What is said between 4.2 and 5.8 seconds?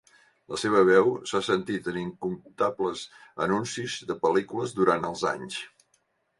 pel·lícules durant els anys.